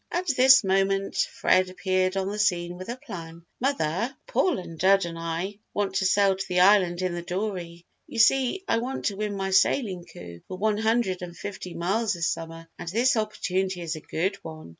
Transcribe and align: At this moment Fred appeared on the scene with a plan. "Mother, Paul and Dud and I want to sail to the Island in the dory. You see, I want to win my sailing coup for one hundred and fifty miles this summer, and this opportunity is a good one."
At 0.11 0.29
this 0.35 0.63
moment 0.63 1.15
Fred 1.15 1.69
appeared 1.69 2.17
on 2.17 2.27
the 2.29 2.39
scene 2.39 2.75
with 2.75 2.89
a 2.89 2.95
plan. 2.95 3.45
"Mother, 3.59 4.17
Paul 4.25 4.57
and 4.57 4.79
Dud 4.79 5.05
and 5.05 5.19
I 5.19 5.59
want 5.75 5.93
to 5.97 6.07
sail 6.07 6.35
to 6.35 6.45
the 6.49 6.61
Island 6.61 7.03
in 7.03 7.13
the 7.13 7.21
dory. 7.21 7.85
You 8.07 8.17
see, 8.17 8.63
I 8.67 8.79
want 8.79 9.05
to 9.05 9.15
win 9.15 9.35
my 9.35 9.51
sailing 9.51 10.05
coup 10.11 10.41
for 10.47 10.57
one 10.57 10.79
hundred 10.79 11.21
and 11.21 11.37
fifty 11.37 11.75
miles 11.75 12.13
this 12.13 12.29
summer, 12.29 12.67
and 12.79 12.89
this 12.89 13.15
opportunity 13.15 13.81
is 13.81 13.95
a 13.95 14.01
good 14.01 14.37
one." 14.37 14.69